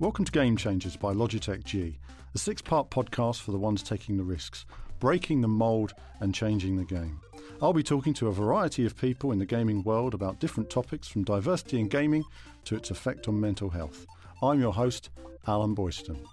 [0.00, 1.98] Welcome to Game Changers by Logitech G,
[2.34, 4.64] a six part podcast for the ones taking the risks,
[4.98, 7.20] breaking the mould and changing the game.
[7.60, 11.06] I'll be talking to a variety of people in the gaming world about different topics
[11.06, 12.24] from diversity in gaming
[12.64, 14.06] to its effect on mental health.
[14.42, 15.10] I'm your host,
[15.46, 16.24] Alan Boyston.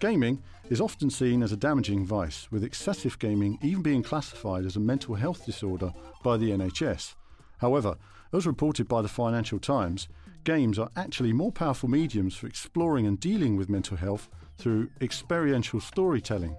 [0.00, 4.74] Gaming is often seen as a damaging vice, with excessive gaming even being classified as
[4.74, 5.92] a mental health disorder
[6.24, 7.14] by the NHS.
[7.58, 7.96] However,
[8.32, 10.08] as reported by the Financial Times,
[10.44, 15.80] games are actually more powerful mediums for exploring and dealing with mental health through experiential
[15.80, 16.56] storytelling.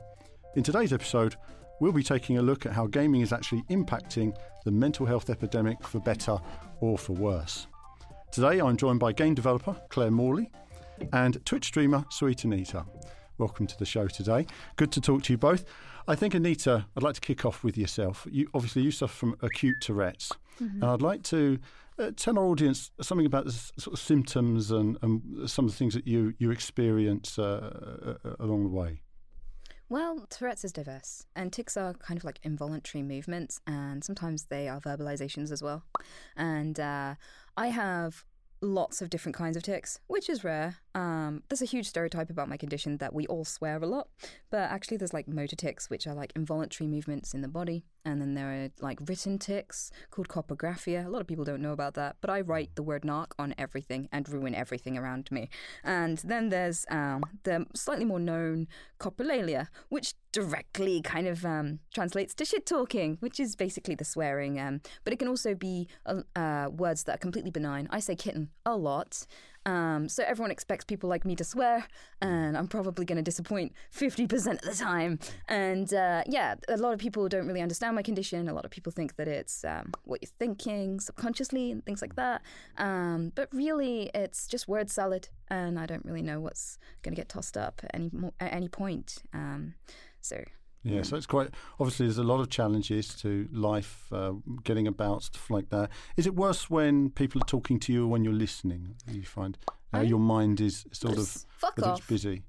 [0.55, 1.35] In today's episode,
[1.79, 5.81] we'll be taking a look at how gaming is actually impacting the mental health epidemic
[5.83, 6.37] for better
[6.79, 7.67] or for worse.
[8.31, 10.51] Today, I'm joined by game developer Claire Morley
[11.13, 12.85] and Twitch streamer Sweet Anita.
[13.37, 14.45] Welcome to the show today.
[14.75, 15.65] Good to talk to you both.
[16.07, 18.27] I think, Anita, I'd like to kick off with yourself.
[18.29, 20.81] You obviously you suffer from acute Tourette's, mm-hmm.
[20.81, 21.59] and I'd like to
[21.99, 25.77] uh, tell our audience something about the sort of symptoms and, and, some of the
[25.77, 29.01] things that you you experience uh, uh, along the way.
[29.89, 34.69] Well, Tourette's is diverse, and tics are kind of like involuntary movements, and sometimes they
[34.69, 35.83] are verbalizations as well.
[36.37, 37.15] And uh,
[37.57, 38.23] I have
[38.61, 40.77] lots of different kinds of tics, which is rare.
[40.93, 44.07] Um, there's a huge stereotype about my condition that we all swear a lot,
[44.49, 48.21] but actually, there's like motor tics, which are like involuntary movements in the body, and
[48.21, 51.05] then there are like written tics called coprographia.
[51.05, 53.53] A lot of people don't know about that, but I write the word knock on
[53.57, 55.49] everything and ruin everything around me.
[55.83, 58.67] And then there's um, the slightly more known
[58.99, 64.59] coprolalia, which directly kind of um, translates to shit talking, which is basically the swearing.
[64.59, 67.87] Um, but it can also be uh, uh, words that are completely benign.
[67.91, 69.25] I say kitten a lot.
[69.65, 71.85] Um, so everyone expects people like me to swear,
[72.21, 75.19] and I'm probably going to disappoint 50% of the time.
[75.47, 78.49] And uh, yeah, a lot of people don't really understand my condition.
[78.49, 82.15] A lot of people think that it's um, what you're thinking subconsciously and things like
[82.15, 82.41] that.
[82.77, 87.19] Um, but really, it's just word salad, and I don't really know what's going to
[87.19, 89.19] get tossed up at any, at any point.
[89.33, 89.75] Um,
[90.21, 90.43] so
[90.83, 91.49] yeah, so it's quite
[91.79, 94.33] obviously there's a lot of challenges to life, uh,
[94.63, 95.89] getting about stuff like that.
[96.17, 98.95] Is it worse when people are talking to you or when you're listening?
[99.07, 99.57] You find
[99.93, 101.27] uh, your mind is sort of
[101.57, 102.07] fuck off.
[102.07, 102.43] busy.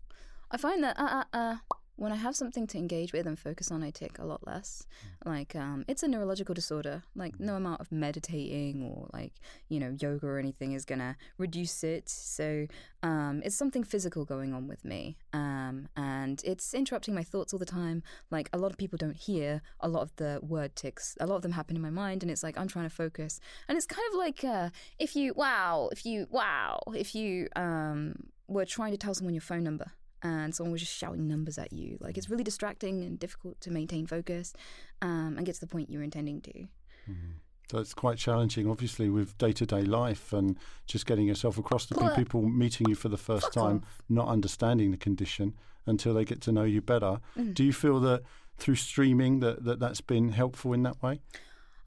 [0.50, 1.56] I find that uh, uh, uh
[2.02, 4.88] when I have something to engage with and focus on, I tic a lot less.
[5.24, 7.04] Like, um, it's a neurological disorder.
[7.14, 9.34] Like, no amount of meditating or like,
[9.68, 12.08] you know, yoga or anything is gonna reduce it.
[12.08, 12.66] So,
[13.04, 15.16] um, it's something physical going on with me.
[15.32, 18.02] Um, and it's interrupting my thoughts all the time.
[18.32, 21.16] Like, a lot of people don't hear a lot of the word ticks.
[21.20, 23.38] A lot of them happen in my mind, and it's like I'm trying to focus.
[23.68, 28.16] And it's kind of like uh, if you, wow, if you, wow, if you um,
[28.48, 29.92] were trying to tell someone your phone number
[30.22, 31.98] and someone was just shouting numbers at you.
[32.00, 34.52] Like it's really distracting and difficult to maintain focus
[35.00, 36.52] um, and get to the point you're intending to.
[36.52, 37.32] Mm-hmm.
[37.70, 41.86] So it's quite challenging, obviously, with day to day life and just getting yourself across
[41.86, 44.02] to people meeting you for the first time, off.
[44.10, 45.54] not understanding the condition
[45.86, 47.18] until they get to know you better.
[47.34, 47.54] Mm.
[47.54, 48.24] Do you feel that
[48.58, 51.20] through streaming that, that that's been helpful in that way?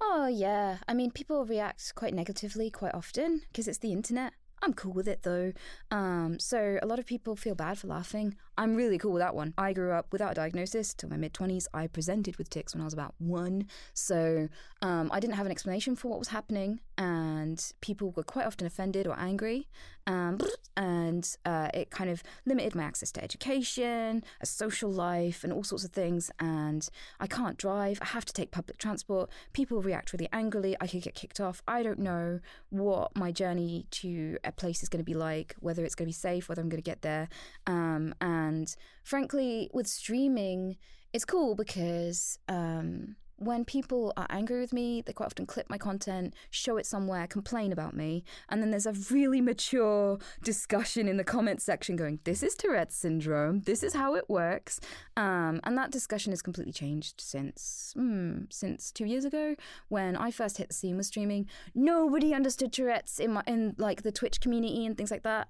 [0.02, 0.78] Oh, yeah.
[0.88, 4.34] I mean, people react quite negatively quite often because it's the internet.
[4.66, 5.54] I'm cool with it though.
[5.92, 8.36] Um, so a lot of people feel bad for laughing.
[8.58, 9.54] I'm really cool with that one.
[9.58, 11.68] I grew up without a diagnosis till my mid 20s.
[11.74, 13.68] I presented with tics when I was about one.
[13.94, 14.50] So
[14.82, 18.66] um, I didn't have an explanation for what was happening, and people were quite often
[18.66, 19.68] offended or angry.
[20.08, 20.40] Um,
[20.78, 25.64] and uh, it kind of limited my access to education, a social life, and all
[25.64, 26.30] sorts of things.
[26.40, 26.88] And
[27.20, 28.00] I can't drive.
[28.02, 29.30] I have to take public transport.
[29.54, 30.78] People react really angrily.
[30.80, 31.62] I could get kicked off.
[31.68, 32.40] I don't know
[32.70, 36.10] what my journey to a place is going to be like, whether it's going to
[36.10, 37.28] be safe, whether I'm going to get there.
[37.66, 38.74] Um, and
[39.04, 40.78] frankly, with streaming,
[41.14, 45.78] it's cool because um, when people are angry with me, they quite often clip my
[45.78, 51.18] content, show it somewhere, complain about me, and then there's a really mature discussion in
[51.18, 53.62] the comments section going, "This is Tourette's syndrome.
[53.62, 54.80] This is how it works,"
[55.18, 59.56] um, and that discussion has completely changed since mm, since two years ago
[59.90, 61.48] when I first hit the scene with streaming.
[61.74, 65.50] Nobody understood Tourette's in my in like the Twitch community and things like that.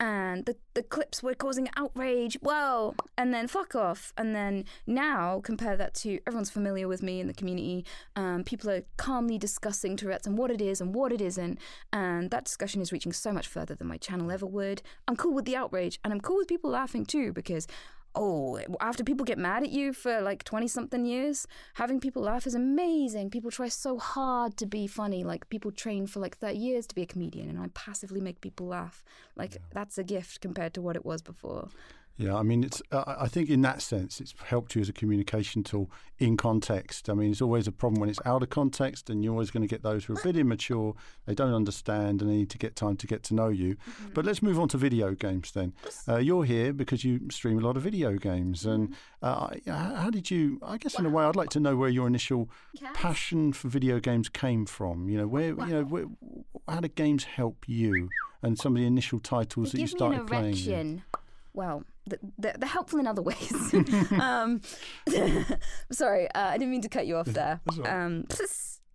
[0.00, 2.36] And the the clips were causing outrage.
[2.40, 7.20] Whoa, and then fuck off, and then now compare that to everyone's familiar with me
[7.20, 7.84] in the community.
[8.16, 11.58] Um, people are calmly discussing Tourette's and what it is and what it isn't.
[11.92, 14.82] And that discussion is reaching so much further than my channel ever would.
[15.06, 17.66] I'm cool with the outrage and I'm cool with people laughing too because
[18.14, 22.46] oh, after people get mad at you for like 20 something years, having people laugh
[22.46, 23.30] is amazing.
[23.30, 25.24] People try so hard to be funny.
[25.24, 28.40] Like people train for like 30 years to be a comedian, and I passively make
[28.40, 29.04] people laugh.
[29.36, 29.60] Like yeah.
[29.72, 31.68] that's a gift compared to what it was before.
[32.20, 32.82] Yeah, I mean, it's.
[32.92, 37.08] Uh, I think in that sense, it's helped you as a communication tool in context.
[37.08, 39.62] I mean, it's always a problem when it's out of context, and you're always going
[39.62, 40.94] to get those who are a bit immature.
[41.24, 43.76] They don't understand, and they need to get time to get to know you.
[43.76, 44.10] Mm-hmm.
[44.12, 45.72] But let's move on to video games then.
[46.06, 48.90] Uh, you're here because you stream a lot of video games, and
[49.22, 49.70] mm-hmm.
[49.70, 50.60] uh, how did you?
[50.62, 52.50] I guess in a way, I'd like to know where your initial
[52.92, 55.08] passion for video games came from.
[55.08, 56.04] You know, where you know, where,
[56.68, 58.10] how did games help you,
[58.42, 61.02] and some of the initial titles that you started playing.
[61.52, 63.74] Well, they're, they're helpful in other ways.
[64.20, 64.60] um,
[65.92, 67.60] sorry, uh, I didn't mean to cut you off there.
[67.84, 68.26] Um,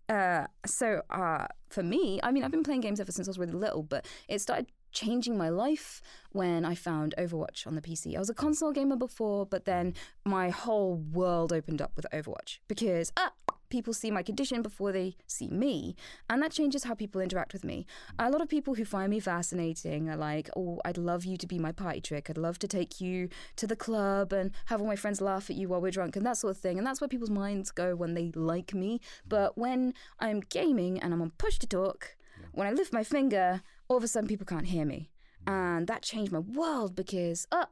[0.10, 3.40] uh, so uh, for me, I mean, I've been playing games ever since I was
[3.40, 8.16] really little, but it started changing my life when I found Overwatch on the PC.
[8.16, 9.94] I was a console gamer before, but then
[10.24, 13.32] my whole world opened up with Overwatch because ah,
[13.76, 15.98] people see my condition before they see me.
[16.30, 17.86] And that changes how people interact with me.
[18.18, 21.46] A lot of people who find me fascinating are like, oh, I'd love you to
[21.46, 22.30] be my party trick.
[22.30, 23.28] I'd love to take you
[23.58, 26.26] to the club and have all my friends laugh at you while we're drunk and
[26.26, 26.78] that sort of thing.
[26.78, 29.02] And that's where people's minds go when they like me.
[29.28, 32.16] But when I'm gaming and I'm on push to talk,
[32.54, 35.12] when I lift my finger, all of a sudden people can't hear me.
[35.46, 37.66] And that changed my world because, uh,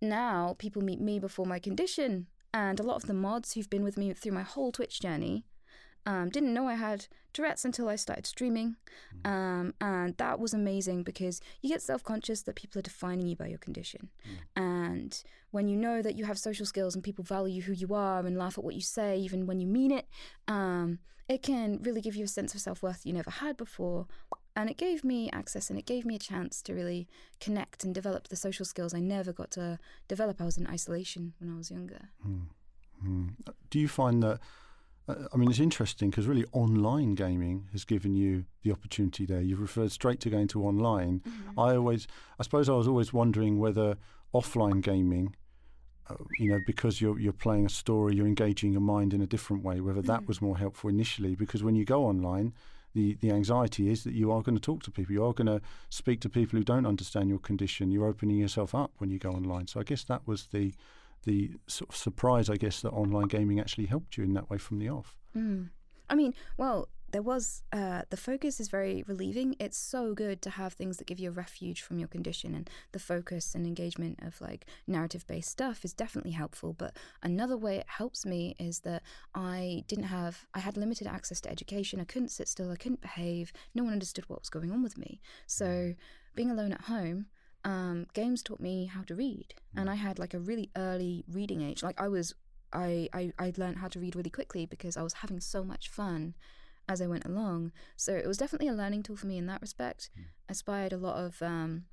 [0.00, 3.84] now people meet me before my condition and a lot of the mods who've been
[3.84, 5.44] with me through my whole Twitch journey
[6.06, 8.76] um, didn't know I had Tourette's until I started streaming.
[9.22, 9.30] Mm.
[9.30, 13.36] Um, and that was amazing because you get self conscious that people are defining you
[13.36, 14.08] by your condition.
[14.26, 14.62] Mm.
[14.62, 18.24] And when you know that you have social skills and people value who you are
[18.24, 20.08] and laugh at what you say, even when you mean it,
[20.46, 20.98] um,
[21.28, 24.06] it can really give you a sense of self worth you never had before.
[24.58, 27.06] And it gave me access and it gave me a chance to really
[27.38, 29.78] connect and develop the social skills I never got to
[30.08, 30.40] develop.
[30.40, 32.08] I was in isolation when I was younger.
[32.20, 32.38] Hmm.
[33.00, 33.26] Hmm.
[33.70, 34.40] Do you find that?
[35.08, 39.40] Uh, I mean, it's interesting because really online gaming has given you the opportunity there.
[39.40, 41.20] You've referred straight to going to online.
[41.20, 41.60] Mm-hmm.
[41.60, 42.08] I always,
[42.40, 43.96] I suppose I was always wondering whether
[44.34, 45.36] offline gaming,
[46.10, 49.26] uh, you know, because you're you're playing a story, you're engaging your mind in a
[49.26, 49.80] different way.
[49.80, 50.26] Whether that mm-hmm.
[50.26, 52.54] was more helpful initially, because when you go online,
[52.98, 55.12] the, the anxiety is that you are going to talk to people.
[55.12, 57.92] You are going to speak to people who don't understand your condition.
[57.92, 59.68] You're opening yourself up when you go online.
[59.68, 60.74] So I guess that was the
[61.24, 64.58] the sort of surprise, I guess, that online gaming actually helped you in that way
[64.58, 65.16] from the off.
[65.36, 65.68] Mm.
[66.08, 69.56] I mean, well, there was uh, the focus is very relieving.
[69.58, 72.68] It's so good to have things that give you a refuge from your condition, and
[72.92, 76.72] the focus and engagement of like narrative based stuff is definitely helpful.
[76.72, 79.02] But another way it helps me is that
[79.34, 82.00] I didn't have, I had limited access to education.
[82.00, 83.52] I couldn't sit still, I couldn't behave.
[83.74, 85.20] No one understood what was going on with me.
[85.46, 85.96] So mm.
[86.34, 87.26] being alone at home,
[87.64, 89.92] um, games taught me how to read, and mm.
[89.92, 91.82] I had like a really early reading age.
[91.82, 92.34] Like I was
[92.72, 95.88] I, I, I learned how to read really quickly because I was having so much
[95.88, 96.34] fun
[96.88, 97.72] as I went along.
[97.96, 100.10] So it was definitely a learning tool for me in that respect.
[100.18, 100.24] Mm.
[100.48, 101.84] Inspired a lot of um,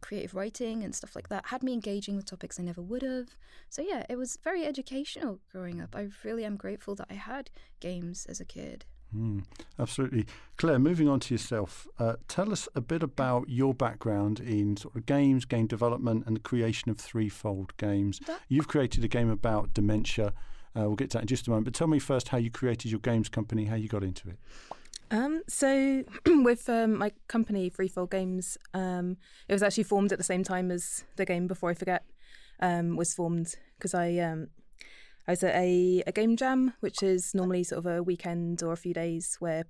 [0.00, 1.46] creative writing and stuff like that.
[1.46, 3.36] Had me engaging with topics I never would have.
[3.68, 5.94] So yeah, it was very educational growing up.
[5.94, 7.50] I really am grateful that I had
[7.80, 8.84] games as a kid.
[9.14, 9.44] Mm,
[9.78, 10.24] absolutely.
[10.56, 14.94] Claire, moving on to yourself, uh, tell us a bit about your background in sort
[14.94, 18.20] of games, game development, and the creation of Threefold Games.
[18.26, 20.32] That- You've created a game about dementia
[20.76, 21.64] uh, we'll get to that in just a moment.
[21.64, 24.38] But tell me first how you created your games company, how you got into it.
[25.10, 29.16] Um, so, with um, my company, Threefold Games, um,
[29.48, 32.04] it was actually formed at the same time as the game Before I Forget
[32.60, 34.48] um, was formed because I um,
[35.26, 38.72] I was at a, a game jam, which is normally sort of a weekend or
[38.72, 39.64] a few days where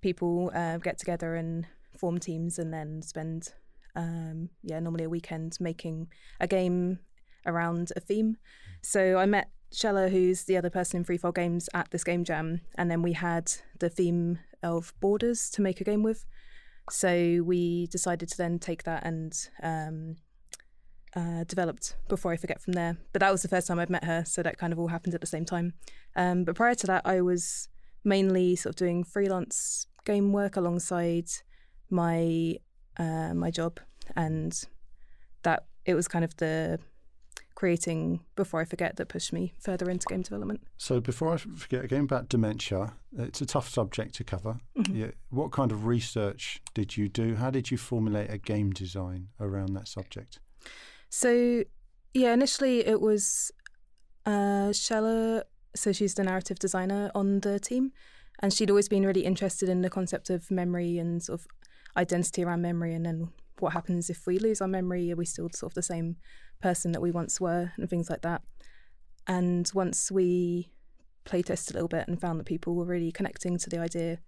[0.00, 3.52] people uh, get together and form teams and then spend
[3.94, 6.08] um, yeah normally a weekend making
[6.40, 6.98] a game
[7.46, 8.38] around a theme.
[8.80, 12.60] So I met Chella, who's the other person in Threefold Games, at this game jam,
[12.76, 16.26] and then we had the theme of borders to make a game with.
[16.90, 20.16] So we decided to then take that and um,
[21.14, 22.96] uh, developed Before I Forget from there.
[23.12, 25.14] But that was the first time I'd met her, so that kind of all happened
[25.14, 25.74] at the same time.
[26.16, 27.68] Um, but prior to that, I was
[28.04, 31.28] mainly sort of doing freelance game work alongside
[31.88, 32.56] my
[32.98, 33.80] uh, my job,
[34.16, 34.64] and
[35.42, 36.78] that it was kind of the
[37.54, 40.62] creating before I forget that pushed me further into game development.
[40.78, 44.58] So before I forget again about dementia, it's a tough subject to cover.
[44.78, 44.96] Mm-hmm.
[44.96, 45.10] Yeah.
[45.30, 47.36] What kind of research did you do?
[47.36, 50.40] How did you formulate a game design around that subject?
[51.08, 51.64] So
[52.14, 53.50] yeah, initially it was
[54.26, 55.44] uh, Chella.
[55.74, 57.92] So she's the narrative designer on the team,
[58.40, 61.46] and she'd always been really interested in the concept of memory and sort of
[61.96, 65.12] identity around memory, and then what happens if we lose our memory?
[65.12, 66.16] Are we still sort of the same
[66.62, 68.40] person that we once were and things like that.
[69.26, 70.70] And once we
[71.26, 74.18] playtested a little bit and found that people were really connecting to the idea,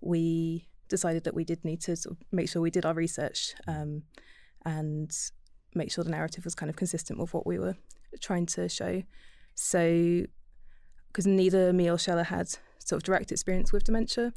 [0.00, 3.54] we decided that we did need to sort of make sure we did our research
[3.66, 4.02] um,
[4.64, 5.10] and
[5.74, 7.76] make sure the narrative was kind of consistent with what we were
[8.20, 9.02] trying to show.
[9.54, 10.24] So,
[11.08, 14.32] because neither me or Chella had sort of direct experience with dementia,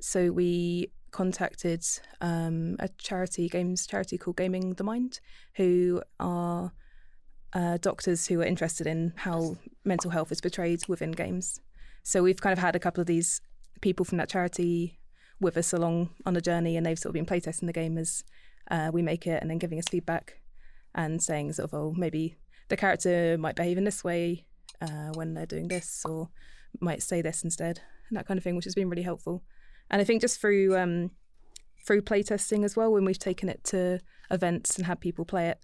[0.00, 1.84] so we contacted
[2.20, 5.20] um, a charity games charity called Gaming the Mind,
[5.56, 6.72] who are
[7.52, 11.60] uh, doctors who are interested in how mental health is portrayed within games.
[12.02, 13.40] So we've kind of had a couple of these
[13.80, 14.98] people from that charity
[15.40, 18.24] with us along on a journey, and they've sort of been playtesting the game as
[18.70, 20.40] uh, we make it, and then giving us feedback
[20.94, 22.36] and saying sort of, oh, maybe
[22.68, 24.44] the character might behave in this way
[24.80, 26.28] uh, when they're doing this, or
[26.80, 29.42] might say this instead, and that kind of thing, which has been really helpful.
[29.90, 31.10] And I think just through um,
[31.86, 35.58] through playtesting as well, when we've taken it to events and had people play it,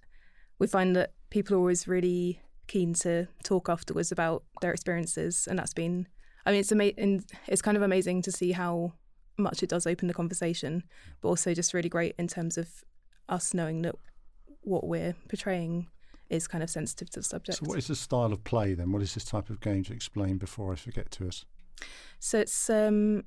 [0.59, 5.59] we find that people are always really keen to talk afterwards about their experiences, and
[5.59, 6.07] that's been.
[6.45, 7.25] I mean, it's amazing.
[7.47, 8.93] It's kind of amazing to see how
[9.37, 10.83] much it does open the conversation,
[11.21, 12.69] but also just really great in terms of
[13.27, 13.95] us knowing that
[14.61, 15.87] what we're portraying
[16.29, 17.59] is kind of sensitive to the subject.
[17.59, 18.91] So, what is the style of play then?
[18.91, 21.45] What is this type of game to explain before I forget to us?
[22.19, 23.23] So it's um,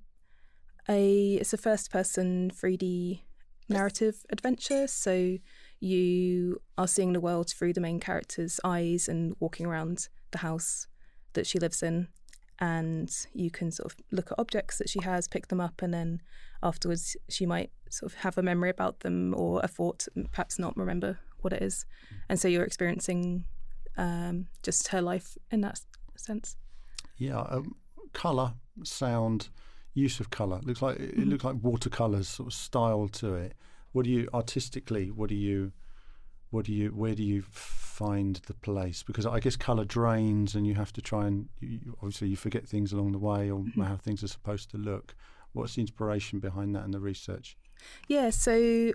[0.89, 3.21] a it's a first person 3D
[3.69, 4.87] narrative adventure.
[4.87, 5.39] So
[5.81, 10.87] you are seeing the world through the main character's eyes and walking around the house
[11.35, 12.09] that she lives in.
[12.61, 15.95] And you can sort of look at objects that she has, pick them up, and
[15.95, 16.21] then
[16.63, 20.77] afterwards she might sort of have a memory about them or a thought, perhaps not
[20.77, 21.87] remember what it is.
[22.29, 23.45] And so you're experiencing
[23.97, 25.81] um, just her life in that
[26.17, 26.57] sense.
[27.17, 27.77] Yeah, um,
[28.13, 29.49] color, sound,
[29.99, 30.59] use of color.
[30.59, 31.31] It looks like it Mm-hmm.
[31.31, 33.53] looks like watercolors sort of style to it.
[33.93, 35.11] What do you artistically?
[35.11, 35.73] What do you?
[36.51, 36.89] What do you?
[36.91, 39.03] Where do you find the place?
[39.03, 42.67] Because I guess color drains, and you have to try and you, obviously you forget
[42.67, 43.83] things along the way, or Mm-hmm.
[43.83, 45.15] how things are supposed to look.
[45.53, 47.57] What's the inspiration behind that and the research?
[48.09, 48.93] Yeah, so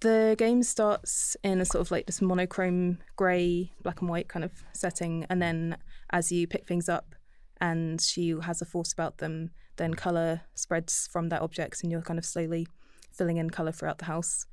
[0.00, 4.44] the game starts in a sort of like this monochrome grey, black and white kind
[4.44, 5.76] of setting, and then
[6.10, 7.14] as you pick things up
[7.60, 12.02] and she has a force about them, then colour spreads from that object and you're
[12.02, 12.66] kind of slowly
[13.12, 14.46] filling in colour throughout the house.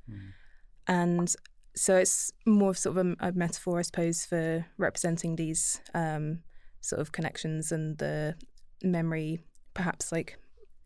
[0.86, 1.34] And
[1.74, 6.40] so it's more of sort of a, a metaphor, I suppose, for representing these um,
[6.80, 8.34] sort of connections and the
[8.82, 9.40] memory,
[9.74, 10.38] perhaps like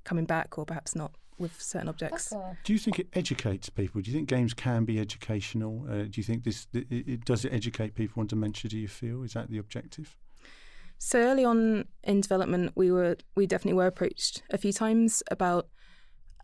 [0.05, 2.33] coming back or perhaps not with certain objects.
[2.65, 4.01] Do you think it educates people?
[4.01, 5.87] Do you think games can be educational?
[5.89, 8.71] Uh, do you think this it, it, does it educate people on dementia?
[8.71, 10.17] Do you feel is that the objective?
[10.99, 15.69] So early on in development, we were we definitely were approached a few times about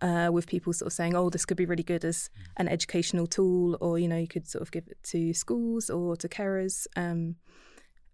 [0.00, 3.26] uh, with people sort of saying, "Oh, this could be really good as an educational
[3.26, 6.87] tool," or you know, you could sort of give it to schools or to carers,
[6.97, 7.37] um,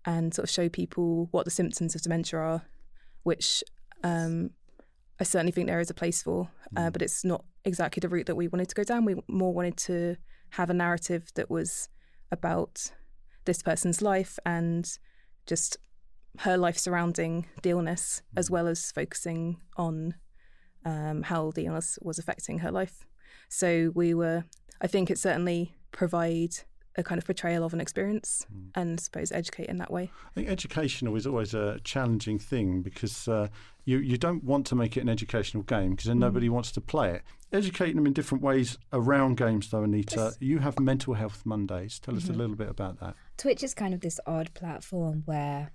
[0.04, 2.62] and sort of show people what the symptoms of dementia are,
[3.25, 3.64] which
[4.04, 4.50] um,
[5.18, 8.26] I certainly think there is a place for, uh, but it's not exactly the route
[8.26, 9.04] that we wanted to go down.
[9.04, 10.16] We more wanted to
[10.50, 11.88] have a narrative that was
[12.30, 12.92] about
[13.45, 14.88] this person's life and
[15.47, 15.78] just
[16.38, 20.14] her life surrounding the illness, as well as focusing on
[20.85, 23.06] um, how the illness was affecting her life.
[23.49, 24.44] So we were,
[24.80, 26.54] I think it certainly provide
[26.97, 28.44] a kind of portrayal of an experience
[28.75, 30.11] and I suppose educate in that way.
[30.26, 33.49] I think educational is always a challenging thing because uh,
[33.85, 36.80] you you don't want to make it an educational game because then nobody wants to
[36.80, 37.23] play it.
[37.52, 40.33] Educating them in different ways around games, though, Anita.
[40.38, 41.99] You have Mental Health Mondays.
[41.99, 43.14] Tell us a little bit about that.
[43.38, 45.71] Twitch is kind of this odd platform where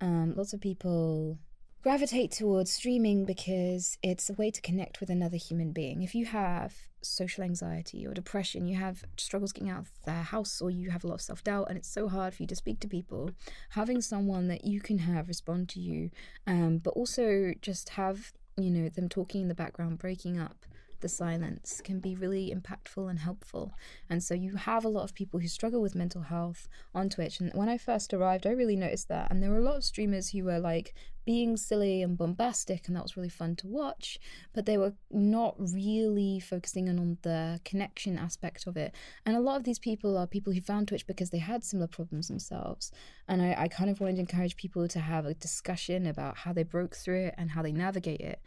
[0.00, 1.38] um, lots of people
[1.82, 6.02] gravitate towards streaming because it's a way to connect with another human being.
[6.02, 10.60] If you have social anxiety or depression, you have struggles getting out of the house,
[10.60, 12.56] or you have a lot of self doubt, and it's so hard for you to
[12.56, 13.30] speak to people,
[13.70, 16.10] having someone that you can have respond to you,
[16.46, 20.66] um, but also just have you know them talking in the background, breaking up
[21.00, 23.72] the silence can be really impactful and helpful.
[24.08, 27.40] And so you have a lot of people who struggle with mental health on Twitch.
[27.40, 29.30] And when I first arrived, I really noticed that.
[29.30, 32.96] And there were a lot of streamers who were like being silly and bombastic, and
[32.96, 34.18] that was really fun to watch.
[34.52, 38.94] But they were not really focusing in on the connection aspect of it.
[39.26, 41.88] And a lot of these people are people who found Twitch because they had similar
[41.88, 42.90] problems themselves.
[43.28, 46.52] And I, I kind of wanted to encourage people to have a discussion about how
[46.52, 48.40] they broke through it and how they navigate it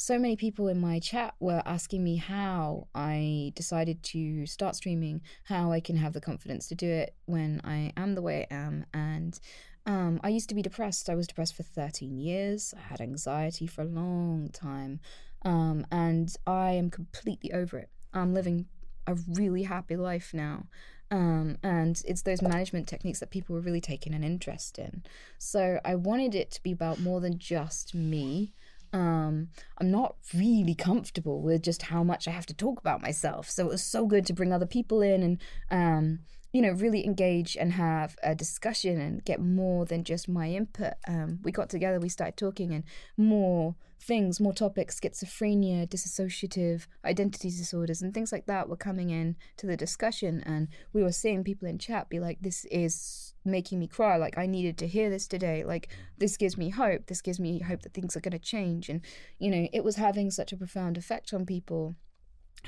[0.00, 5.20] so many people in my chat were asking me how I decided to start streaming,
[5.44, 8.54] how I can have the confidence to do it when I am the way I
[8.54, 8.86] am.
[8.94, 9.38] And
[9.84, 11.10] um, I used to be depressed.
[11.10, 12.72] I was depressed for 13 years.
[12.74, 15.00] I had anxiety for a long time.
[15.44, 17.90] Um, and I am completely over it.
[18.14, 18.68] I'm living
[19.06, 20.64] a really happy life now.
[21.10, 25.02] Um, and it's those management techniques that people were really taking an interest in.
[25.38, 28.54] So I wanted it to be about more than just me
[28.92, 33.48] um, I'm not really comfortable with just how much I have to talk about myself.
[33.48, 35.38] So it was so good to bring other people in and,
[35.70, 36.20] um,
[36.52, 40.94] you know, really engage and have a discussion and get more than just my input.
[41.06, 42.84] Um, we got together, we started talking, and
[43.16, 49.36] more things, more topics, schizophrenia, dissociative identity disorders, and things like that were coming in
[49.58, 50.42] to the discussion.
[50.44, 54.16] And we were seeing people in chat be like, this is making me cry.
[54.16, 55.64] Like, I needed to hear this today.
[55.64, 55.88] Like,
[56.18, 57.06] this gives me hope.
[57.06, 58.88] This gives me hope that things are going to change.
[58.88, 59.02] And,
[59.38, 61.94] you know, it was having such a profound effect on people.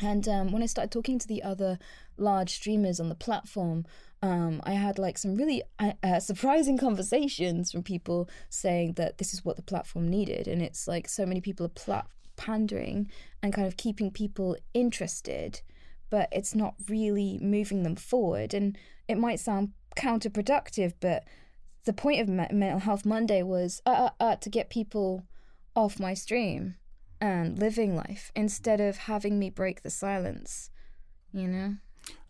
[0.01, 1.79] And um, when I started talking to the other
[2.17, 3.85] large streamers on the platform,
[4.23, 9.35] um, I had like some really uh, uh, surprising conversations from people saying that this
[9.35, 10.49] is what the platform needed.
[10.49, 13.11] And it's like so many people are plat- pandering
[13.43, 15.61] and kind of keeping people interested,
[16.09, 18.55] but it's not really moving them forward.
[18.55, 21.25] And it might sound counterproductive, but
[21.85, 25.25] the point of Mental Health Monday was uh, uh, uh, to get people
[25.75, 26.77] off my stream
[27.23, 30.71] and living life instead of having me break the silence,
[31.33, 31.77] you know?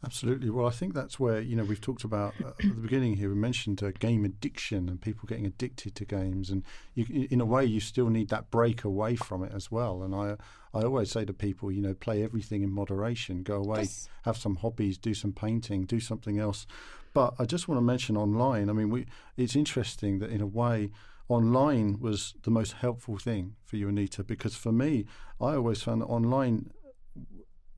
[0.04, 0.50] Absolutely.
[0.50, 3.30] Well, I think that's where, you know, we've talked about uh, at the beginning here,
[3.30, 6.50] we mentioned uh, game addiction and people getting addicted to games.
[6.50, 6.62] And
[6.94, 10.02] you, in a way, you still need that break away from it as well.
[10.02, 10.36] And I,
[10.74, 14.10] I always say to people, you know, play everything in moderation, go away, yes.
[14.24, 16.66] have some hobbies, do some painting, do something else.
[17.14, 18.68] But I just want to mention online.
[18.68, 19.06] I mean, we,
[19.38, 20.90] it's interesting that in a way,
[21.32, 25.06] online was the most helpful thing for you, Anita, because for me,
[25.40, 26.70] I always found that online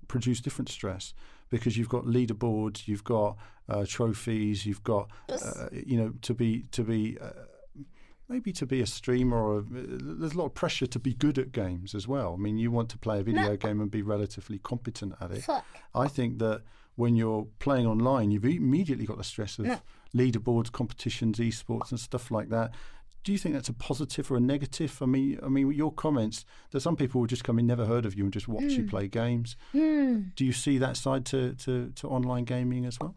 [0.09, 1.15] produced different stress
[1.51, 3.37] because you've got leaderboards, you've got
[3.69, 7.19] uh, trophies, you've got uh, you know to be to be.
[7.21, 7.31] Uh,
[8.27, 11.39] maybe to be a streamer or a, there's a lot of pressure to be good
[11.39, 12.33] at games as well.
[12.33, 13.57] I mean, you want to play a video no.
[13.59, 15.45] game and be relatively competent at it.
[15.45, 15.63] Fuck.
[15.95, 16.63] I think that
[16.97, 19.81] when you're playing online, you've immediately got the stress of no.
[20.17, 22.73] leaderboards, competitions, esports, and stuff like that
[23.25, 24.99] do you think that's a positive or a negative?
[25.01, 26.45] I mean, I mean, your comments.
[26.71, 28.71] that some people who just come in, never heard of you, and just watch mm.
[28.71, 28.89] you hmm.
[28.89, 29.57] play games.
[29.75, 30.35] Mm.
[30.37, 33.17] Do you see that side to, to, to online gaming as well?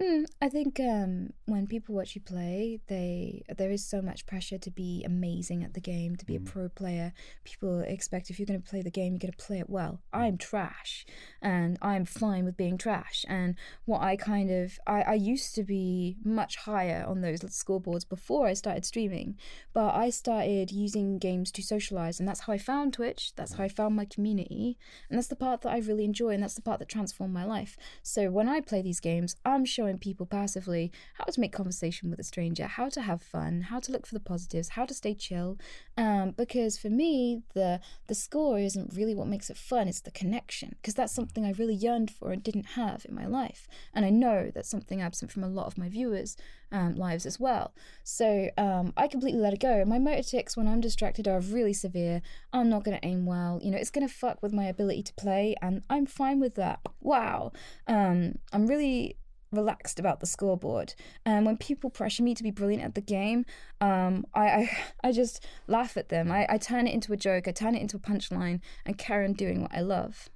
[0.00, 4.58] Mm, I think um, when people watch you play, they there is so much pressure
[4.58, 6.46] to be amazing at the game, to be mm.
[6.46, 7.12] a pro player.
[7.42, 10.00] People expect if you're going to play the game, you're going to play it well.
[10.14, 10.20] Mm.
[10.20, 11.04] I'm trash,
[11.42, 13.24] and I'm fine with being trash.
[13.28, 18.08] And what I kind of I, I used to be much higher on those scoreboards
[18.08, 19.36] before I started streaming,
[19.72, 23.32] but I started using games to socialize, and that's how I found Twitch.
[23.34, 24.78] That's how I found my community,
[25.10, 27.44] and that's the part that I really enjoy, and that's the part that transformed my
[27.44, 27.76] life.
[28.04, 32.10] So when I play these games, I'm showing showing people passively how to make conversation
[32.10, 34.94] with a stranger, how to have fun, how to look for the positives, how to
[34.94, 35.58] stay chill.
[35.96, 40.10] Um, because for me, the the score isn't really what makes it fun; it's the
[40.10, 40.76] connection.
[40.80, 44.10] Because that's something I really yearned for and didn't have in my life, and I
[44.10, 46.36] know that's something absent from a lot of my viewers'
[46.70, 47.72] um, lives as well.
[48.04, 49.84] So um, I completely let it go.
[49.84, 52.20] My motor tics when I'm distracted are really severe.
[52.52, 53.60] I'm not going to aim well.
[53.62, 56.54] You know, it's going to fuck with my ability to play, and I'm fine with
[56.56, 56.80] that.
[57.00, 57.52] Wow.
[57.86, 59.16] Um, I'm really
[59.52, 60.94] relaxed about the scoreboard.
[61.24, 63.44] And when people pressure me to be brilliant at the game,
[63.80, 66.30] um, I, I, I just laugh at them.
[66.30, 67.48] I, I turn it into a joke.
[67.48, 70.28] I turn it into a punchline and carry on doing what I love.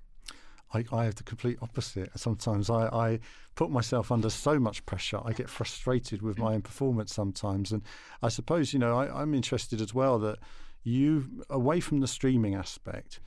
[0.74, 2.10] I, I have the complete opposite.
[2.16, 3.20] Sometimes I, I
[3.54, 5.20] put myself under so much pressure.
[5.24, 7.72] I get frustrated with my own performance sometimes.
[7.72, 7.82] And
[8.22, 10.38] I suppose, you know, I, I'm interested as well that
[10.82, 13.20] you, away from the streaming aspect,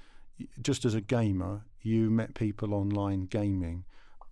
[0.61, 3.85] just as a gamer, you met people online gaming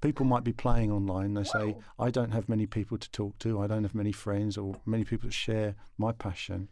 [0.04, 1.34] people might be playing online.
[1.34, 3.62] They say, I don't have many people to talk to.
[3.62, 6.68] I don't have many friends or many people that share my passion.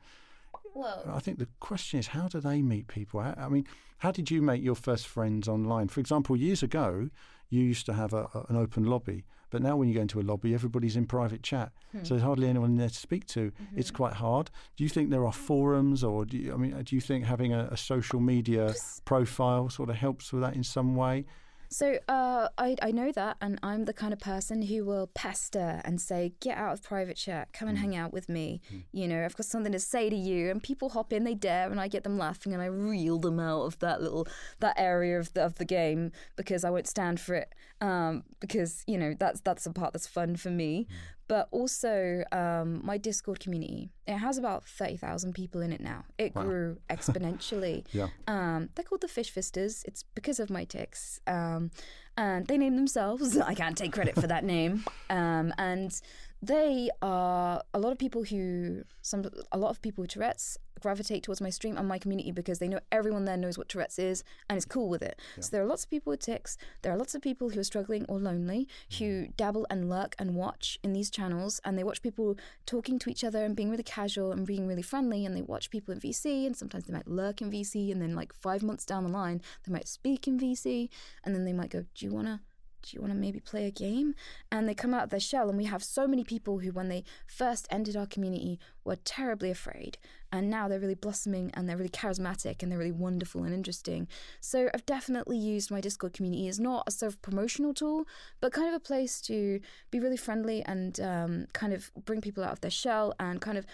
[0.75, 3.21] Well, I think the question is, how do they meet people?
[3.21, 3.65] I mean,
[3.99, 5.87] how did you make your first friends online?
[5.87, 7.09] For example, years ago,
[7.49, 10.19] you used to have a, a, an open lobby, but now when you go into
[10.19, 12.03] a lobby, everybody's in private chat, hmm.
[12.03, 13.51] so there's hardly anyone there to speak to.
[13.51, 13.79] Mm-hmm.
[13.79, 14.49] It's quite hard.
[14.77, 17.53] Do you think there are forums, or do you, I mean, do you think having
[17.53, 21.25] a, a social media profile sort of helps with that in some way?
[21.71, 25.81] So uh, I, I know that, and I'm the kind of person who will pester
[25.86, 27.81] and say, "Get out of private chat, come and mm.
[27.81, 28.84] hang out with me." Mm.
[28.91, 31.71] You know, I've got something to say to you, and people hop in, they dare,
[31.71, 34.27] and I get them laughing, and I reel them out of that little
[34.60, 37.55] that area of the, of the game because I won't stand for it.
[37.79, 40.88] Um, because you know that's that's the part that's fun for me.
[40.89, 43.89] Mm but also um, my Discord community.
[44.05, 46.03] It has about 30,000 people in it now.
[46.17, 46.43] It wow.
[46.43, 47.85] grew exponentially.
[47.93, 48.09] yeah.
[48.27, 49.85] Um, they're called the Fish Fisters.
[49.87, 51.21] It's because of my tics.
[51.27, 51.71] Um,
[52.17, 53.37] and they name themselves.
[53.51, 54.83] I can't take credit for that name.
[55.09, 55.97] Um, and
[56.41, 61.23] they are a lot of people who, some, a lot of people with Tourette's gravitate
[61.23, 64.23] towards my stream and my community because they know everyone there knows what Tourette's is
[64.49, 65.19] and is cool with it.
[65.37, 65.43] Yeah.
[65.43, 66.57] So there are lots of people with tics.
[66.81, 68.67] There are lots of people who are struggling or lonely
[68.97, 69.35] who Mm.
[69.37, 73.23] dabble and lurk and watch in these channels and they watch people talking to each
[73.23, 76.45] other and being really casual and being really friendly and they watch people in VC
[76.45, 79.41] and sometimes they might lurk in VC and then like five months down the line
[79.65, 80.89] they might speak in VC
[81.23, 82.41] and then they might go, Do you wanna
[82.81, 84.15] do you want to maybe play a game?
[84.51, 85.49] And they come out of their shell.
[85.49, 89.51] And we have so many people who, when they first entered our community, were terribly
[89.51, 89.97] afraid.
[90.31, 94.07] And now they're really blossoming and they're really charismatic and they're really wonderful and interesting.
[94.39, 98.05] So I've definitely used my Discord community as not a sort of promotional tool,
[98.39, 99.59] but kind of a place to
[99.91, 103.57] be really friendly and um, kind of bring people out of their shell and kind
[103.57, 103.65] of.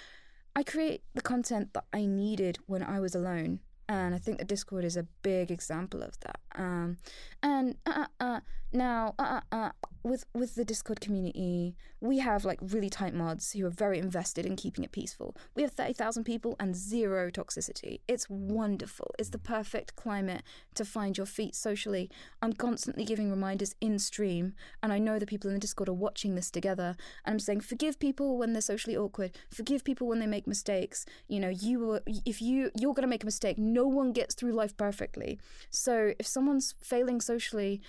[0.55, 3.59] I create the content that I needed when I was alone.
[3.89, 6.39] And I think the Discord is a big example of that.
[6.57, 6.97] Um,
[7.43, 8.39] and uh, uh, uh,
[8.73, 9.71] now, uh, uh, uh,
[10.07, 14.45] with with the Discord community, we have like really tight mods who are very invested
[14.45, 15.35] in keeping it peaceful.
[15.55, 18.01] We have thirty thousand people and zero toxicity.
[18.07, 19.13] It's wonderful.
[19.19, 20.43] It's the perfect climate
[20.75, 22.09] to find your feet socially.
[22.41, 25.93] I'm constantly giving reminders in stream, and I know the people in the Discord are
[25.93, 26.95] watching this together.
[27.25, 29.37] And I'm saying, forgive people when they're socially awkward.
[29.51, 31.05] Forgive people when they make mistakes.
[31.27, 33.57] You know, you were if you you're gonna make a mistake.
[33.57, 35.39] No one gets through life perfectly.
[35.69, 37.81] So if someone's failing socially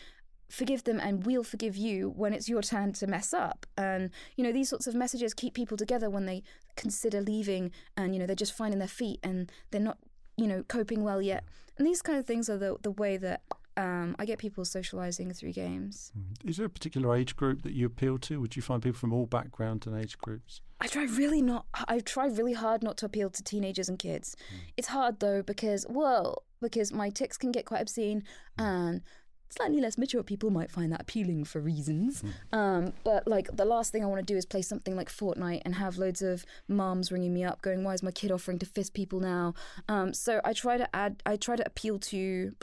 [0.48, 4.42] forgive them and we'll forgive you when it's your turn to mess up and you
[4.42, 6.42] know these sorts of messages keep people together when they
[6.74, 9.98] consider leaving and you know they're just finding their feet and they're not
[10.36, 11.44] you know coping well yet
[11.76, 13.42] and these kind of things are the the way that
[13.78, 16.10] um, I get people socializing through games.
[16.18, 16.50] Mm.
[16.50, 18.40] Is there a particular age group that you appeal to?
[18.40, 20.60] Would you find people from all backgrounds and age groups?
[20.80, 21.66] I try really not.
[21.86, 24.34] I try really hard not to appeal to teenagers and kids.
[24.52, 24.58] Mm.
[24.76, 28.22] It's hard though because well, because my tics can get quite obscene,
[28.58, 28.64] mm.
[28.64, 29.02] and
[29.50, 32.22] slightly less mature people might find that appealing for reasons.
[32.52, 35.62] Um, but like the last thing I want to do is play something like Fortnite
[35.64, 38.66] and have loads of moms ringing me up going, "Why is my kid offering to
[38.66, 39.54] fist people now?"
[39.88, 41.22] Um, so I try to add.
[41.26, 42.54] I try to appeal to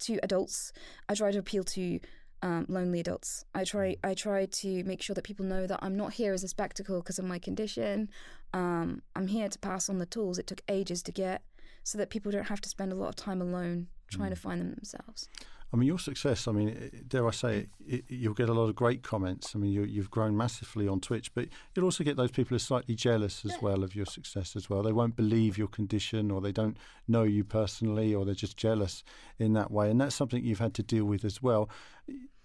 [0.00, 0.72] to adults.
[1.08, 2.00] I try to appeal to
[2.42, 3.44] um, lonely adults.
[3.54, 6.42] I try I try to make sure that people know that I'm not here as
[6.42, 8.08] a spectacle because of my condition.
[8.52, 11.42] Um, I'm here to pass on the tools it took ages to get,
[11.84, 14.60] so that people don't have to spend a lot of time alone trying to find
[14.60, 15.28] them themselves.
[15.72, 18.68] I mean, your success, I mean, dare I say, it, it, you'll get a lot
[18.68, 19.54] of great comments.
[19.54, 22.56] I mean, you, you've grown massively on Twitch, but you'll also get those people who
[22.56, 24.82] are slightly jealous as well of your success as well.
[24.82, 26.76] They won't believe your condition or they don't
[27.08, 29.02] know you personally or they're just jealous
[29.38, 29.90] in that way.
[29.90, 31.70] And that's something you've had to deal with as well.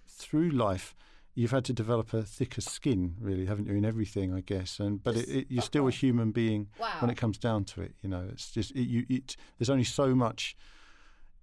[0.07, 0.95] Through life,
[1.35, 4.79] you've had to develop a thicker skin, really, haven't you, in everything, I guess.
[4.79, 6.69] And But it, it, you're still a human being
[7.01, 7.93] when it comes down to it.
[8.01, 10.55] You know, it's just, it, you, it, there's only so much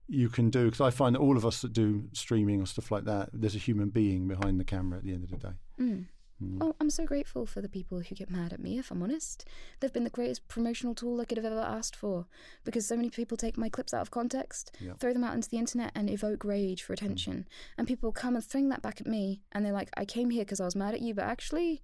[0.08, 2.90] you can do because I find that all of us that do streaming or stuff
[2.90, 5.54] like that, there's a human being behind the camera at the end of the day.
[5.80, 6.06] Mm.
[6.60, 9.46] Oh, I'm so grateful for the people who get mad at me, if I'm honest.
[9.80, 12.26] They've been the greatest promotional tool I could have ever asked for
[12.64, 14.92] because so many people take my clips out of context, Yeah.
[14.94, 17.46] throw them out into the internet, and evoke rage for attention.
[17.78, 20.44] And people come and thring that back at me, and they're like, I came here
[20.44, 21.82] because I was mad at you, but actually,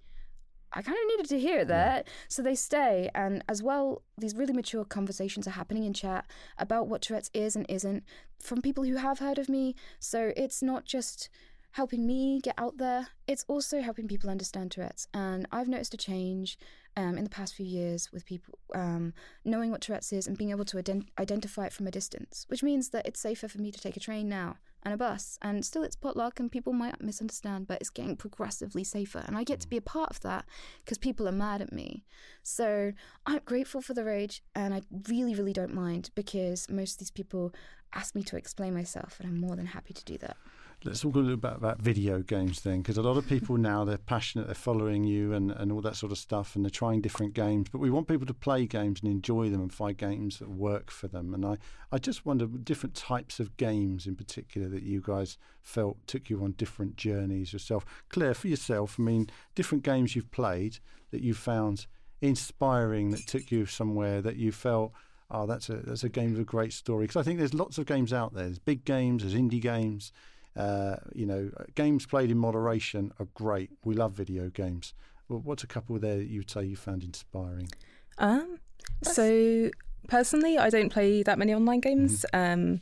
[0.73, 2.07] I kind of needed to hear that.
[2.27, 3.09] So they stay.
[3.13, 6.25] And as well, these really mature conversations are happening in chat
[6.57, 8.03] about what Tourette's is and isn't
[8.41, 9.75] from people who have heard of me.
[9.99, 11.29] So it's not just
[11.71, 15.07] helping me get out there, it's also helping people understand Tourette's.
[15.13, 16.57] And I've noticed a change
[16.97, 19.13] um, in the past few years with people um,
[19.45, 22.61] knowing what Tourette's is and being able to ident- identify it from a distance, which
[22.61, 25.37] means that it's safer for me to take a train now and a bus.
[25.41, 29.23] And still, it's potluck, and people might misunderstand, but it's getting progressively safer.
[29.25, 30.45] And I get to be a part of that
[30.83, 32.03] because people are mad at me.
[32.43, 32.93] So
[33.25, 37.11] I'm grateful for the rage, and I really, really don't mind because most of these
[37.11, 37.53] people
[37.93, 40.37] ask me to explain myself, and I'm more than happy to do that.
[40.83, 43.85] Let's talk a little bit about video games then, because a lot of people now
[43.85, 47.01] they're passionate, they're following you and, and all that sort of stuff, and they're trying
[47.01, 47.69] different games.
[47.71, 50.89] But we want people to play games and enjoy them and find games that work
[50.89, 51.35] for them.
[51.35, 51.57] And I,
[51.91, 56.43] I just wonder different types of games in particular that you guys felt took you
[56.43, 57.85] on different journeys yourself.
[58.09, 60.79] Claire, for yourself, I mean, different games you've played
[61.11, 61.85] that you found
[62.21, 64.93] inspiring that took you somewhere that you felt.
[65.29, 67.03] Oh, that's a that's a game with a great story.
[67.03, 68.45] Because I think there's lots of games out there.
[68.45, 70.11] There's big games, there's indie games.
[70.55, 73.69] Uh, you know, games played in moderation are great.
[73.83, 74.93] We love video games.
[75.29, 77.69] Well, what's a couple there that you'd say you found inspiring?
[78.17, 78.57] Um,
[79.03, 79.69] so
[80.07, 82.25] personally, I don't play that many online games.
[82.33, 82.81] Um,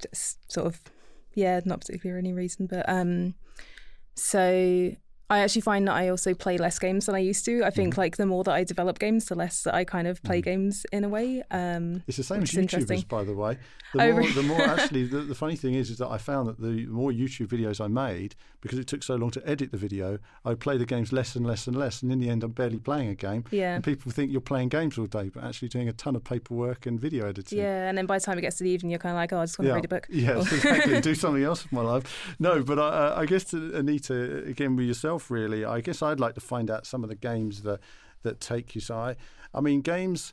[0.00, 0.80] just sort of,
[1.34, 3.34] yeah, not particularly for any reason, but um,
[4.14, 4.92] so
[5.30, 7.64] I actually find that I also play less games than I used to.
[7.64, 8.00] I think Mm-hmm.
[8.00, 10.84] like the more that I develop games, the less that I kind of play games
[10.92, 11.42] in a way.
[11.50, 12.98] Um, It's the same as interesting.
[12.98, 13.56] YouTubers, by the way.
[13.94, 14.32] The Oh, more, really?
[14.32, 17.10] the more actually, the, the funny thing is, is that I found that the more
[17.10, 20.60] YouTube videos I made, because it took so long to edit the video, I would
[20.60, 23.08] play the games less and less and less, and in the end, I'm barely playing
[23.08, 23.44] a game.
[23.50, 23.76] Yeah.
[23.76, 26.86] And people think you're playing games all day, but actually doing a ton of paperwork
[26.86, 27.58] and video editing.
[27.58, 29.32] Yeah, and then by the time it gets to the evening, you're kind of like,
[29.32, 30.06] oh, I just want to Yeah, read a book.
[30.10, 31.00] Yes, exactly.
[31.00, 32.34] Do something else with my life.
[32.38, 35.64] No, but I, I- I guess to Anita, again with yourself, really.
[35.64, 37.80] I guess I'd like to find out some of the games that
[38.22, 38.80] that take you.
[38.80, 39.16] So I,
[39.52, 40.32] I mean, games.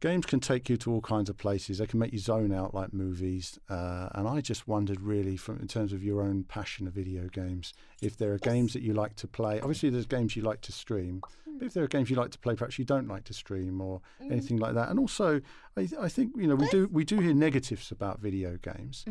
[0.00, 1.78] Games can take you to all kinds of places.
[1.78, 3.58] They can make you zone out like movies.
[3.70, 7.28] Uh, and I just wondered, really, from in terms of your own passion of video
[7.28, 9.60] games, if there are games that you like to play.
[9.60, 11.22] Obviously, there's games you like to stream,
[11.56, 13.80] but if there are games you like to play, perhaps you don't like to stream
[13.80, 14.90] or anything like that.
[14.90, 15.40] And also,
[15.76, 19.04] I, I think you know we do we do hear negatives about video games.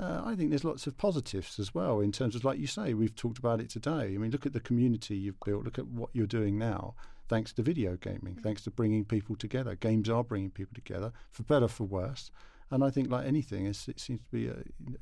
[0.00, 2.94] Uh, I think there's lots of positives as well in terms of, like you say,
[2.94, 4.14] we've talked about it today.
[4.14, 5.64] I mean, look at the community you've built.
[5.64, 6.94] Look at what you're doing now,
[7.30, 8.42] thanks to video gaming, mm.
[8.42, 9.76] thanks to bringing people together.
[9.76, 12.30] Games are bringing people together, for better, for worse.
[12.72, 14.56] And I think, like anything, it's, it seems to be a,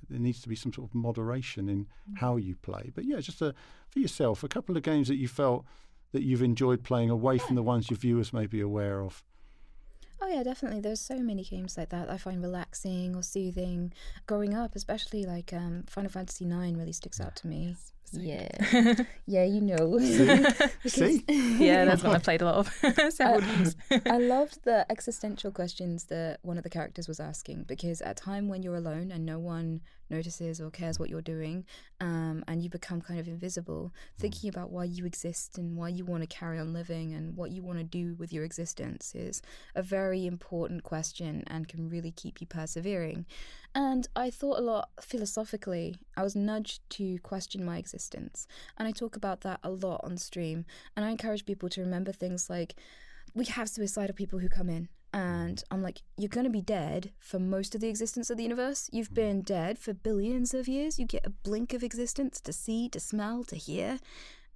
[0.08, 2.18] there needs to be some sort of moderation in mm.
[2.18, 2.92] how you play.
[2.94, 3.54] But yeah, just a,
[3.88, 5.64] for yourself, a couple of games that you felt
[6.12, 9.24] that you've enjoyed playing away from the ones your viewers may be aware of.
[10.20, 10.80] Oh yeah, definitely.
[10.80, 13.92] There's so many games like that I find relaxing or soothing.
[14.26, 17.76] Growing up, especially like um, Final Fantasy IX really sticks out to me.
[18.12, 18.48] Yeah,
[19.26, 19.98] yeah, you know.
[20.86, 21.24] See?
[21.28, 23.12] yeah, that's one I've played a lot of.
[23.12, 23.76] Several times.
[24.06, 28.22] I loved the existential questions that one of the characters was asking because at a
[28.22, 31.64] time when you're alone and no one notices or cares what you're doing,
[32.00, 36.04] um, and you become kind of invisible, thinking about why you exist and why you
[36.04, 39.42] want to carry on living and what you want to do with your existence is
[39.74, 43.26] a very important question and can really keep you persevering.
[43.78, 45.94] And I thought a lot philosophically.
[46.16, 48.48] I was nudged to question my existence.
[48.76, 50.64] And I talk about that a lot on stream.
[50.96, 52.74] And I encourage people to remember things like
[53.34, 54.88] we have suicidal people who come in.
[55.14, 58.42] And I'm like, you're going to be dead for most of the existence of the
[58.42, 58.90] universe.
[58.92, 60.98] You've been dead for billions of years.
[60.98, 64.00] You get a blink of existence to see, to smell, to hear.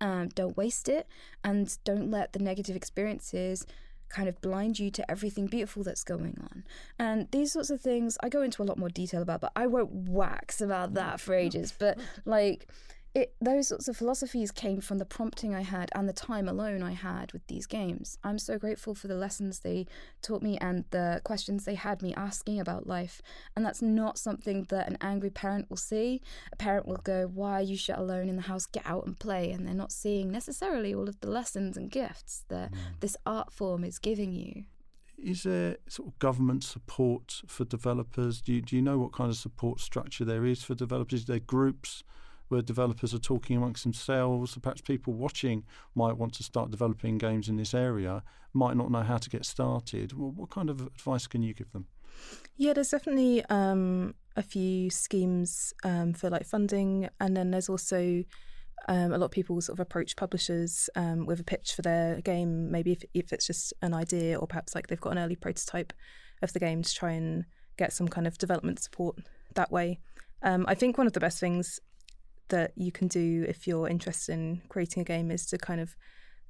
[0.01, 1.07] Um, don't waste it.
[1.45, 3.67] And don't let the negative experiences
[4.13, 6.65] kind of blind you to everything beautiful that's going on.
[6.99, 9.67] And these sorts of things I go into a lot more detail about, but I
[9.67, 11.73] won't wax about that for ages.
[11.77, 12.69] But like
[13.15, 16.83] it those sorts of philosophies came from the prompting I had and the time alone
[16.83, 18.17] I had with these games.
[18.25, 19.87] I'm so grateful for the lessons they
[20.23, 23.21] taught me and the questions they had me asking about life.
[23.55, 26.23] And that's not something that an angry parent will see.
[26.53, 28.65] A parent will go, Why are you shut alone in the house?
[28.65, 29.51] Get out and play.
[29.51, 32.77] And they're not seeing necessarily all of the lessons and gifts that mm.
[33.01, 34.65] this art form is giving you.
[35.19, 38.41] Is there sort of government support for developers?
[38.41, 41.21] Do you, do you know what kind of support structure there is for developers?
[41.21, 42.03] Is there groups
[42.53, 44.57] where developers are talking amongst themselves?
[44.61, 49.03] Perhaps people watching might want to start developing games in this area, might not know
[49.03, 50.13] how to get started.
[50.13, 51.87] Well, what kind of advice can you give them?
[52.59, 58.23] Yeah, there's definitely um, a few schemes um, for like funding, and then there's also
[58.87, 62.21] um, a lot of people sort of approach publishers um, with a pitch for their
[62.21, 62.71] game.
[62.71, 65.95] Maybe if, if it's just an idea, or perhaps like they've got an early prototype
[66.43, 67.47] of the game to try and
[67.79, 69.17] get some kind of development support
[69.55, 70.01] that way.
[70.43, 71.81] Um, I think one of the best things
[72.53, 75.97] that you can do if you're interested in creating a game is to kind of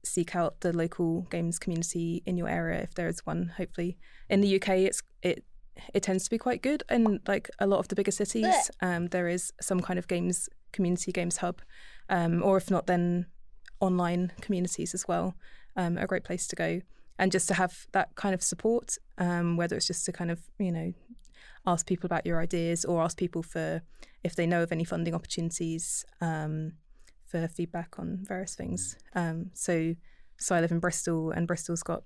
[0.04, 2.80] seek out the local games community in your area.
[2.80, 3.96] If there is one hopefully
[4.28, 5.44] in the uk it's it
[5.94, 8.44] it tends to be quite good in like a lot of the bigger cities.
[8.82, 11.62] Um, there is some kind of games community games hub.
[12.08, 13.26] Um, or if not then
[13.80, 15.34] online communities as well
[15.76, 16.80] um, a great place to go.
[17.18, 20.40] And just to have that kind of support um, whether it's just to kind of
[20.58, 20.92] you know
[21.66, 23.82] ask people about your ideas or ask people for
[24.24, 26.72] if they know of any funding opportunities um,
[27.26, 28.96] for feedback on various things.
[29.14, 29.94] Um, so,
[30.38, 32.04] so I live in Bristol, and Bristol's got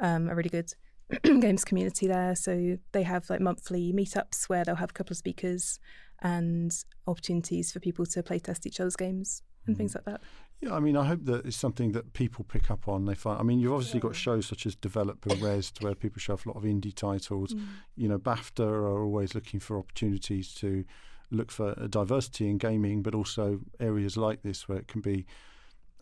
[0.00, 0.72] um, a really good
[1.22, 2.34] games community there.
[2.34, 5.78] So they have like monthly meetups where they'll have a couple of speakers
[6.22, 6.72] and
[7.06, 10.20] opportunities for people to play test each other's games and things like that.
[10.60, 13.04] Yeah, I mean, I hope that it's something that people pick up on.
[13.04, 13.38] They find.
[13.38, 16.46] I mean, you've obviously got shows such as Develop and Rezzed, where people show off
[16.46, 17.52] a lot of indie titles.
[17.52, 17.66] Mm.
[17.96, 20.84] You know, BAFTA are always looking for opportunities to
[21.30, 25.26] look for a diversity in gaming, but also areas like this where it can be,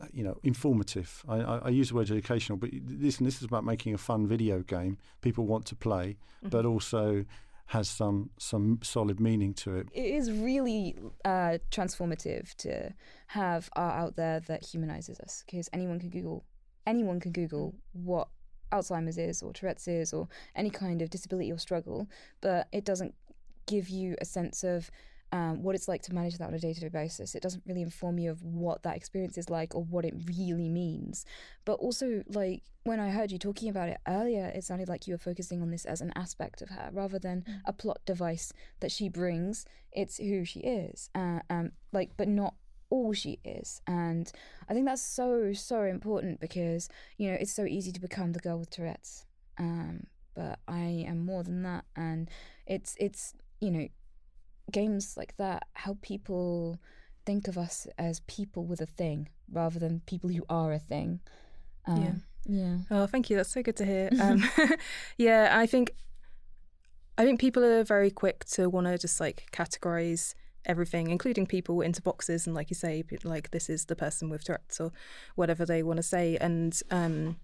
[0.00, 1.24] uh, you know, informative.
[1.28, 4.26] I, I, I use the word educational, but this this is about making a fun
[4.26, 6.68] video game people want to play, but mm-hmm.
[6.68, 7.24] also
[7.66, 9.88] has some some solid meaning to it.
[9.92, 12.92] It is really uh, transformative to
[13.28, 16.44] have art out there that humanizes us because anyone can Google
[16.86, 18.28] anyone can Google what
[18.72, 22.08] Alzheimer's is or Tourette's is or any kind of disability or struggle,
[22.40, 23.14] but it doesn't
[23.66, 24.90] give you a sense of
[25.34, 27.34] um, what it's like to manage that on a day to day basis.
[27.34, 30.68] It doesn't really inform you of what that experience is like or what it really
[30.68, 31.26] means.
[31.64, 35.14] But also, like, when I heard you talking about it earlier, it sounded like you
[35.14, 37.60] were focusing on this as an aspect of her rather than mm.
[37.66, 39.66] a plot device that she brings.
[39.90, 42.54] It's who she is, uh, um, like, but not
[42.88, 43.82] all she is.
[43.88, 44.30] And
[44.68, 48.38] I think that's so so important because you know it's so easy to become the
[48.38, 49.26] girl with Tourette's.
[49.58, 52.30] Um, but I am more than that, and
[52.68, 53.88] it's it's you know
[54.70, 56.78] games like that help people
[57.24, 61.20] think of us as people with a thing rather than people who are a thing.
[61.86, 62.12] Um, yeah.
[62.46, 62.76] Yeah.
[62.90, 63.36] Oh, thank you.
[63.36, 64.10] That's so good to hear.
[64.20, 64.44] Um,
[65.18, 65.92] yeah, I think
[67.16, 70.34] I think people are very quick to want to just like categorize
[70.66, 74.44] everything, including people, into boxes, and like you say, like this is the person with
[74.44, 74.92] Tourette's or
[75.34, 76.36] whatever they want to say.
[76.40, 77.36] And um,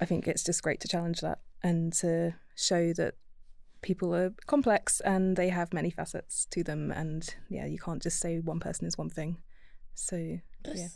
[0.00, 3.14] I think it's just great to challenge that and to show that
[3.82, 8.20] people are complex and they have many facets to them and yeah you can't just
[8.20, 9.38] say one person is one thing.
[9.94, 10.88] So yeah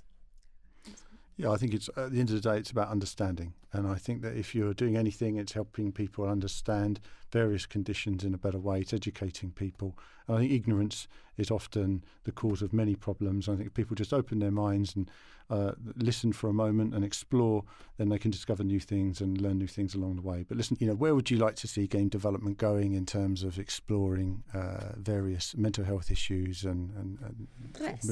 [1.37, 3.95] yeah i think it's at the end of the day it's about understanding and i
[3.95, 7.01] think that if you're doing anything it's helping people understand
[7.33, 12.03] various conditions in a better way it's educating people and i think ignorance is often
[12.25, 15.11] the cause of many problems i think if people just open their minds and
[15.49, 17.63] uh, listen for a moment and explore,
[17.99, 20.45] then they can discover new things and learn new things along the way.
[20.49, 23.43] But listen, you know, where would you like to see game development going in terms
[23.43, 27.49] of exploring uh, various mental health issues and, and, and
[27.81, 28.11] yes.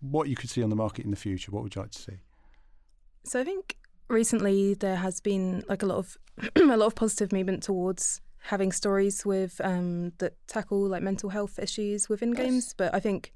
[0.00, 1.52] what you could see on the market in the future?
[1.52, 2.18] What would you like to see?
[3.24, 3.76] So I think
[4.08, 6.16] recently there has been like a lot of
[6.56, 11.58] a lot of positive movement towards having stories with um, that tackle like mental health
[11.58, 12.38] issues within yes.
[12.38, 13.32] games, but I think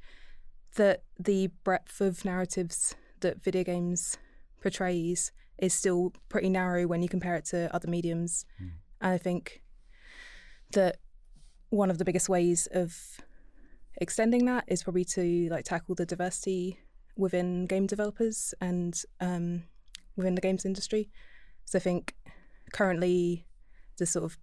[0.76, 4.18] that the breadth of narratives that video games
[4.60, 8.44] portrays is still pretty narrow when you compare it to other mediums.
[8.62, 8.70] Mm.
[9.00, 9.62] And I think
[10.72, 10.98] that
[11.70, 12.94] one of the biggest ways of
[14.00, 16.78] extending that is probably to like tackle the diversity
[17.16, 19.64] within game developers and um,
[20.18, 21.08] within the games industry.
[21.64, 22.14] So I think
[22.72, 23.46] currently
[23.96, 24.36] the sort of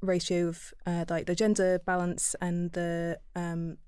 [0.00, 3.78] ratio of uh, like the gender balance and the um,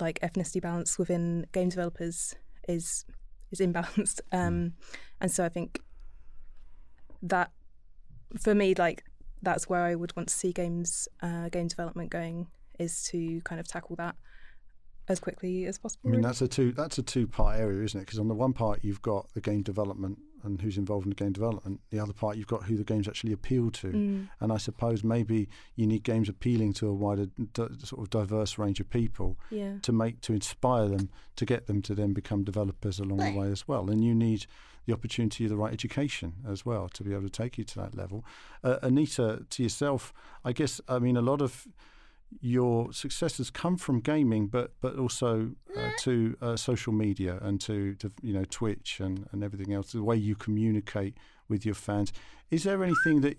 [0.00, 2.34] like ethnicity balance within game developers
[2.68, 3.04] is
[3.50, 4.20] is imbalanced.
[4.32, 4.74] Um,
[5.20, 5.80] and so I think
[7.22, 7.50] that
[8.38, 9.04] for me, like
[9.42, 13.60] that's where I would want to see games, uh, game development going is to kind
[13.60, 14.16] of tackle that
[15.08, 16.10] as quickly as possible.
[16.10, 18.04] I mean, that's a two that's a two part area, isn't it?
[18.04, 21.16] Because on the one part you've got the game development and who's involved in the
[21.16, 21.80] game development.
[21.90, 23.88] The other part you've got who the games actually appeal to.
[23.88, 24.28] Mm.
[24.40, 28.56] And I suppose maybe you need games appealing to a wider d- sort of diverse
[28.56, 29.74] range of people yeah.
[29.82, 33.50] to make to inspire them to get them to then become developers along the way
[33.50, 33.90] as well.
[33.90, 34.46] And you need
[34.86, 37.76] the opportunity of the right education as well to be able to take you to
[37.80, 38.24] that level.
[38.62, 41.66] Uh, Anita, to yourself, I guess I mean a lot of
[42.40, 47.60] your success has come from gaming, but but also uh, to uh, social media and
[47.62, 49.92] to, to you know Twitch and, and everything else.
[49.92, 51.16] The way you communicate
[51.48, 52.12] with your fans.
[52.48, 53.38] Is there anything that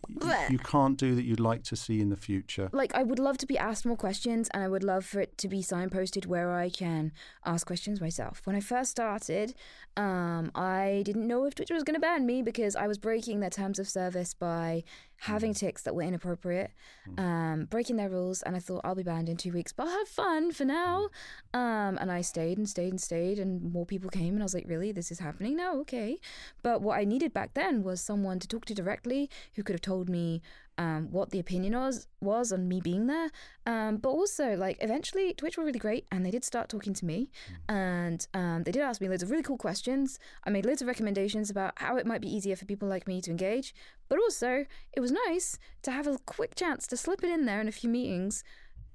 [0.50, 2.70] you can't do that you'd like to see in the future?
[2.74, 5.38] Like, I would love to be asked more questions, and I would love for it
[5.38, 7.14] to be signposted where I can
[7.46, 8.42] ask questions myself.
[8.44, 9.54] When I first started,
[9.96, 13.40] um, I didn't know if Twitter was going to ban me because I was breaking
[13.40, 14.84] their terms of service by
[15.22, 15.58] having mm.
[15.58, 16.72] tics that were inappropriate,
[17.10, 17.20] mm.
[17.20, 19.98] um, breaking their rules, and I thought I'll be banned in two weeks, but I'll
[19.98, 21.10] have fun for now.
[21.54, 21.60] Mm.
[21.60, 24.54] Um, and I stayed and stayed and stayed, and more people came, and I was
[24.54, 25.76] like, really, this is happening now?
[25.78, 26.18] Okay.
[26.62, 29.82] But what I needed back then was someone to talk to directly who could have
[29.82, 30.42] told me
[30.78, 33.30] um, what the opinion was was on me being there.
[33.66, 37.06] Um, but also, like, eventually, Twitch were really great, and they did start talking to
[37.06, 37.74] me, mm.
[37.74, 40.20] and um, they did ask me loads of really cool questions.
[40.46, 43.22] I made loads of recommendations about how it might be easier for people like me
[43.22, 43.74] to engage.
[44.10, 47.60] But also, it was nice to have a quick chance to slip it in there
[47.60, 48.44] in a few meetings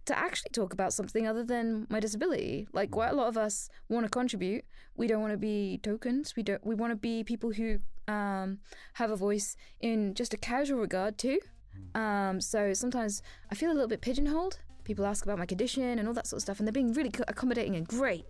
[0.05, 2.67] to actually talk about something other than my disability.
[2.73, 4.65] Like quite a lot of us want to contribute.
[4.97, 6.35] We don't want to be tokens.
[6.37, 6.65] We don't.
[6.67, 8.59] We want to be people who um,
[8.95, 11.39] have a voice in just a casual regard too.
[11.95, 14.59] Um, so sometimes I feel a little bit pigeonholed.
[14.85, 17.13] People ask about my condition and all that sort of stuff, and they're being really
[17.29, 18.25] accommodating and great.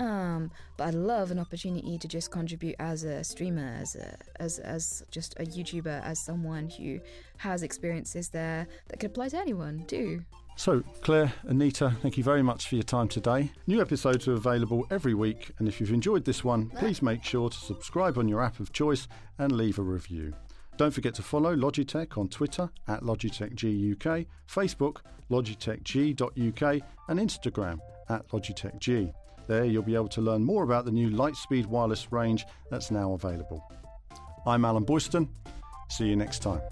[0.00, 4.58] Um, but I'd love an opportunity to just contribute as a streamer, as a, as
[4.58, 6.98] as just a YouTuber, as someone who
[7.36, 10.24] has experiences there that could apply to anyone too.
[10.56, 13.52] So, Claire, Anita, thank you very much for your time today.
[13.66, 17.48] New episodes are available every week, and if you've enjoyed this one, please make sure
[17.48, 20.34] to subscribe on your app of choice and leave a review.
[20.76, 24.98] Don't forget to follow Logitech on Twitter at LogitechGUK, Facebook,
[25.30, 29.12] LogitechG.UK, and Instagram at LogitechG.
[29.48, 33.12] There you'll be able to learn more about the new Lightspeed wireless range that's now
[33.12, 33.62] available.
[34.46, 35.28] I'm Alan Boyston.
[35.88, 36.62] See you next time.